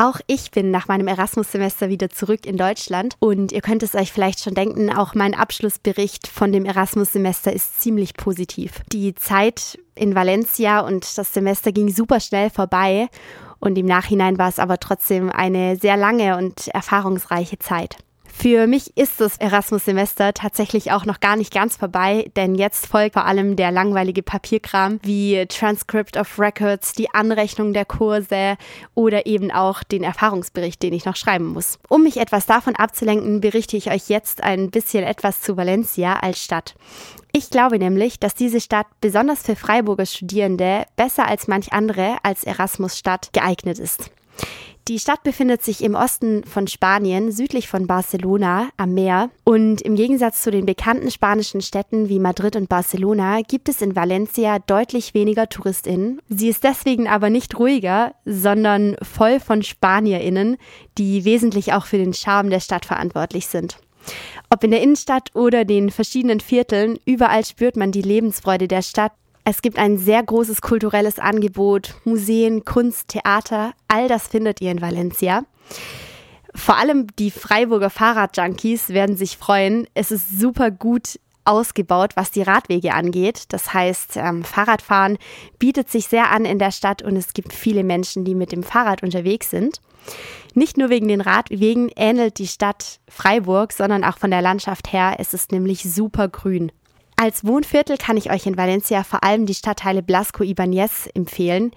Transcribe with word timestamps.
Auch 0.00 0.20
ich 0.28 0.52
bin 0.52 0.70
nach 0.70 0.86
meinem 0.86 1.08
Erasmus-Semester 1.08 1.88
wieder 1.88 2.08
zurück 2.08 2.46
in 2.46 2.56
Deutschland 2.56 3.16
und 3.18 3.50
ihr 3.50 3.60
könnt 3.60 3.82
es 3.82 3.96
euch 3.96 4.12
vielleicht 4.12 4.40
schon 4.40 4.54
denken, 4.54 4.90
auch 4.96 5.16
mein 5.16 5.34
Abschlussbericht 5.34 6.28
von 6.28 6.52
dem 6.52 6.64
Erasmus-Semester 6.64 7.52
ist 7.52 7.80
ziemlich 7.80 8.14
positiv. 8.14 8.80
Die 8.92 9.16
Zeit 9.16 9.76
in 9.96 10.14
Valencia 10.14 10.80
und 10.80 11.18
das 11.18 11.34
Semester 11.34 11.72
ging 11.72 11.92
super 11.92 12.20
schnell 12.20 12.48
vorbei 12.48 13.08
und 13.58 13.76
im 13.76 13.86
Nachhinein 13.86 14.38
war 14.38 14.48
es 14.48 14.60
aber 14.60 14.78
trotzdem 14.78 15.30
eine 15.30 15.74
sehr 15.74 15.96
lange 15.96 16.36
und 16.36 16.68
erfahrungsreiche 16.68 17.58
Zeit. 17.58 17.96
Für 18.40 18.68
mich 18.68 18.96
ist 18.96 19.20
das 19.20 19.36
Erasmus-Semester 19.38 20.32
tatsächlich 20.32 20.92
auch 20.92 21.04
noch 21.04 21.18
gar 21.18 21.34
nicht 21.34 21.52
ganz 21.52 21.74
vorbei, 21.74 22.30
denn 22.36 22.54
jetzt 22.54 22.86
folgt 22.86 23.14
vor 23.14 23.26
allem 23.26 23.56
der 23.56 23.72
langweilige 23.72 24.22
Papierkram 24.22 25.00
wie 25.02 25.44
Transcript 25.48 26.16
of 26.16 26.38
Records, 26.38 26.92
die 26.92 27.12
Anrechnung 27.12 27.72
der 27.72 27.84
Kurse 27.84 28.56
oder 28.94 29.26
eben 29.26 29.50
auch 29.50 29.82
den 29.82 30.04
Erfahrungsbericht, 30.04 30.80
den 30.84 30.92
ich 30.92 31.04
noch 31.04 31.16
schreiben 31.16 31.46
muss. 31.46 31.80
Um 31.88 32.04
mich 32.04 32.18
etwas 32.18 32.46
davon 32.46 32.76
abzulenken, 32.76 33.40
berichte 33.40 33.76
ich 33.76 33.90
euch 33.90 34.08
jetzt 34.08 34.44
ein 34.44 34.70
bisschen 34.70 35.02
etwas 35.02 35.40
zu 35.40 35.56
Valencia 35.56 36.20
als 36.20 36.40
Stadt. 36.40 36.76
Ich 37.32 37.50
glaube 37.50 37.80
nämlich, 37.80 38.20
dass 38.20 38.36
diese 38.36 38.60
Stadt 38.60 38.86
besonders 39.00 39.42
für 39.42 39.56
Freiburger 39.56 40.06
Studierende 40.06 40.84
besser 40.94 41.26
als 41.26 41.48
manch 41.48 41.72
andere 41.72 42.18
als 42.22 42.44
Erasmus-Stadt 42.44 43.32
geeignet 43.32 43.80
ist. 43.80 44.12
Die 44.88 44.98
Stadt 44.98 45.22
befindet 45.22 45.62
sich 45.62 45.84
im 45.84 45.94
Osten 45.94 46.44
von 46.44 46.66
Spanien, 46.66 47.30
südlich 47.30 47.68
von 47.68 47.86
Barcelona 47.86 48.70
am 48.78 48.94
Meer. 48.94 49.28
Und 49.44 49.82
im 49.82 49.96
Gegensatz 49.96 50.40
zu 50.40 50.50
den 50.50 50.64
bekannten 50.64 51.10
spanischen 51.10 51.60
Städten 51.60 52.08
wie 52.08 52.18
Madrid 52.18 52.56
und 52.56 52.70
Barcelona 52.70 53.42
gibt 53.42 53.68
es 53.68 53.82
in 53.82 53.94
Valencia 53.94 54.58
deutlich 54.60 55.12
weniger 55.12 55.46
Touristinnen. 55.46 56.22
Sie 56.30 56.48
ist 56.48 56.64
deswegen 56.64 57.06
aber 57.06 57.28
nicht 57.28 57.58
ruhiger, 57.58 58.14
sondern 58.24 58.96
voll 59.02 59.40
von 59.40 59.62
Spanierinnen, 59.62 60.56
die 60.96 61.26
wesentlich 61.26 61.74
auch 61.74 61.84
für 61.84 61.98
den 61.98 62.14
Charme 62.14 62.48
der 62.48 62.60
Stadt 62.60 62.86
verantwortlich 62.86 63.46
sind. 63.46 63.76
Ob 64.48 64.64
in 64.64 64.70
der 64.70 64.80
Innenstadt 64.80 65.34
oder 65.34 65.66
den 65.66 65.90
verschiedenen 65.90 66.40
Vierteln, 66.40 66.98
überall 67.04 67.44
spürt 67.44 67.76
man 67.76 67.92
die 67.92 68.00
Lebensfreude 68.00 68.68
der 68.68 68.80
Stadt 68.80 69.12
es 69.50 69.62
gibt 69.62 69.78
ein 69.78 69.96
sehr 69.96 70.22
großes 70.22 70.60
kulturelles 70.60 71.18
Angebot, 71.18 71.94
Museen, 72.04 72.66
Kunst, 72.66 73.08
Theater, 73.08 73.72
all 73.88 74.06
das 74.06 74.28
findet 74.28 74.60
ihr 74.60 74.70
in 74.70 74.82
Valencia. 74.82 75.44
Vor 76.54 76.76
allem 76.76 77.06
die 77.18 77.30
Freiburger 77.30 77.88
Fahrradjunkies 77.88 78.90
werden 78.90 79.16
sich 79.16 79.38
freuen. 79.38 79.86
Es 79.94 80.10
ist 80.10 80.38
super 80.38 80.70
gut 80.70 81.18
ausgebaut, 81.46 82.10
was 82.14 82.30
die 82.30 82.42
Radwege 82.42 82.92
angeht. 82.92 83.44
Das 83.48 83.72
heißt, 83.72 84.18
ähm, 84.18 84.44
Fahrradfahren 84.44 85.16
bietet 85.58 85.90
sich 85.90 86.08
sehr 86.08 86.30
an 86.30 86.44
in 86.44 86.58
der 86.58 86.70
Stadt 86.70 87.00
und 87.00 87.16
es 87.16 87.32
gibt 87.32 87.54
viele 87.54 87.84
Menschen, 87.84 88.26
die 88.26 88.34
mit 88.34 88.52
dem 88.52 88.62
Fahrrad 88.62 89.02
unterwegs 89.02 89.48
sind. 89.48 89.80
Nicht 90.52 90.76
nur 90.76 90.90
wegen 90.90 91.08
den 91.08 91.22
Radwegen 91.22 91.90
ähnelt 91.96 92.38
die 92.38 92.48
Stadt 92.48 93.00
Freiburg, 93.08 93.72
sondern 93.72 94.04
auch 94.04 94.18
von 94.18 94.30
der 94.30 94.42
Landschaft 94.42 94.92
her. 94.92 95.16
Es 95.16 95.32
ist 95.32 95.52
nämlich 95.52 95.90
super 95.90 96.28
grün. 96.28 96.70
Als 97.20 97.44
Wohnviertel 97.44 97.96
kann 97.96 98.16
ich 98.16 98.30
euch 98.30 98.46
in 98.46 98.56
Valencia 98.56 99.02
vor 99.02 99.24
allem 99.24 99.44
die 99.44 99.54
Stadtteile 99.54 100.04
Blasco 100.04 100.44
Ibanez 100.44 101.08
empfehlen, 101.14 101.72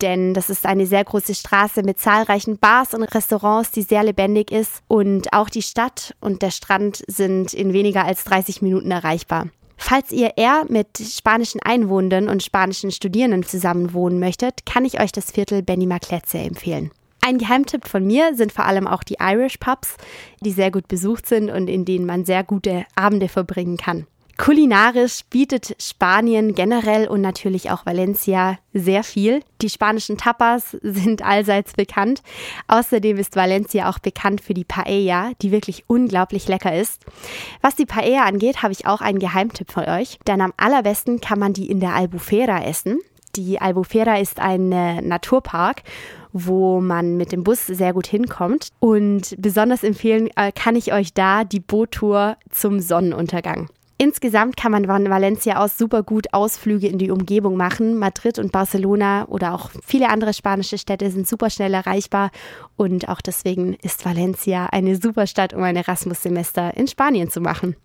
denn 0.00 0.34
das 0.34 0.50
ist 0.50 0.66
eine 0.66 0.86
sehr 0.86 1.02
große 1.02 1.34
Straße 1.34 1.82
mit 1.82 1.98
zahlreichen 1.98 2.58
Bars 2.58 2.94
und 2.94 3.02
Restaurants, 3.02 3.72
die 3.72 3.82
sehr 3.82 4.04
lebendig 4.04 4.52
ist 4.52 4.84
und 4.86 5.32
auch 5.32 5.50
die 5.50 5.62
Stadt 5.62 6.14
und 6.20 6.42
der 6.42 6.52
Strand 6.52 7.02
sind 7.08 7.52
in 7.54 7.72
weniger 7.72 8.04
als 8.04 8.22
30 8.22 8.62
Minuten 8.62 8.92
erreichbar. 8.92 9.48
Falls 9.76 10.12
ihr 10.12 10.34
eher 10.36 10.64
mit 10.68 10.96
spanischen 10.98 11.60
Einwohnern 11.60 12.28
und 12.28 12.44
spanischen 12.44 12.92
Studierenden 12.92 13.42
zusammenwohnen 13.42 14.20
möchtet, 14.20 14.64
kann 14.64 14.84
ich 14.84 15.00
euch 15.00 15.10
das 15.10 15.32
Viertel 15.32 15.64
Benny 15.64 15.86
Macletse 15.86 16.38
empfehlen. 16.38 16.92
Ein 17.20 17.38
Geheimtipp 17.38 17.88
von 17.88 18.06
mir 18.06 18.36
sind 18.36 18.52
vor 18.52 18.64
allem 18.64 18.86
auch 18.86 19.02
die 19.02 19.16
Irish 19.18 19.56
Pubs, 19.56 19.96
die 20.40 20.52
sehr 20.52 20.70
gut 20.70 20.86
besucht 20.86 21.26
sind 21.26 21.50
und 21.50 21.66
in 21.66 21.84
denen 21.84 22.06
man 22.06 22.24
sehr 22.24 22.44
gute 22.44 22.86
Abende 22.94 23.26
verbringen 23.28 23.76
kann. 23.76 24.06
Kulinarisch 24.36 25.24
bietet 25.30 25.76
Spanien 25.80 26.54
generell 26.54 27.06
und 27.06 27.20
natürlich 27.20 27.70
auch 27.70 27.86
Valencia 27.86 28.58
sehr 28.72 29.04
viel. 29.04 29.42
Die 29.62 29.68
spanischen 29.68 30.18
Tapas 30.18 30.76
sind 30.82 31.22
allseits 31.22 31.74
bekannt. 31.74 32.22
Außerdem 32.66 33.16
ist 33.16 33.36
Valencia 33.36 33.88
auch 33.88 34.00
bekannt 34.00 34.40
für 34.40 34.54
die 34.54 34.64
Paella, 34.64 35.30
die 35.40 35.52
wirklich 35.52 35.84
unglaublich 35.86 36.48
lecker 36.48 36.74
ist. 36.74 37.02
Was 37.60 37.76
die 37.76 37.86
Paella 37.86 38.24
angeht, 38.24 38.62
habe 38.62 38.72
ich 38.72 38.86
auch 38.86 39.00
einen 39.00 39.20
Geheimtipp 39.20 39.70
für 39.70 39.86
euch, 39.86 40.18
denn 40.26 40.40
am 40.40 40.52
allerbesten 40.56 41.20
kann 41.20 41.38
man 41.38 41.52
die 41.52 41.70
in 41.70 41.78
der 41.78 41.94
Albufera 41.94 42.64
essen. 42.64 42.98
Die 43.36 43.60
Albufera 43.60 44.18
ist 44.18 44.40
ein 44.40 44.72
äh, 44.72 45.00
Naturpark 45.00 45.82
wo 46.34 46.80
man 46.80 47.16
mit 47.16 47.30
dem 47.30 47.44
Bus 47.44 47.64
sehr 47.64 47.92
gut 47.92 48.08
hinkommt. 48.08 48.68
Und 48.80 49.36
besonders 49.38 49.84
empfehlen 49.84 50.28
äh, 50.36 50.50
kann 50.52 50.74
ich 50.74 50.92
euch 50.92 51.14
da 51.14 51.44
die 51.44 51.60
Boottour 51.60 52.36
zum 52.50 52.80
Sonnenuntergang. 52.80 53.68
Insgesamt 54.04 54.58
kann 54.58 54.70
man 54.70 54.84
von 54.84 55.08
Valencia 55.08 55.56
aus 55.56 55.78
super 55.78 56.02
gut 56.02 56.34
Ausflüge 56.34 56.88
in 56.88 56.98
die 56.98 57.10
Umgebung 57.10 57.56
machen. 57.56 57.98
Madrid 57.98 58.38
und 58.38 58.52
Barcelona 58.52 59.24
oder 59.28 59.54
auch 59.54 59.70
viele 59.82 60.10
andere 60.10 60.34
spanische 60.34 60.76
Städte 60.76 61.10
sind 61.10 61.26
super 61.26 61.48
schnell 61.48 61.72
erreichbar 61.72 62.30
und 62.76 63.08
auch 63.08 63.22
deswegen 63.22 63.72
ist 63.80 64.04
Valencia 64.04 64.66
eine 64.66 64.96
super 64.96 65.26
Stadt, 65.26 65.54
um 65.54 65.62
ein 65.62 65.76
Erasmus-Semester 65.76 66.76
in 66.76 66.86
Spanien 66.86 67.30
zu 67.30 67.40
machen. 67.40 67.76